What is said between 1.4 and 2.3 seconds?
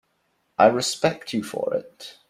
for it.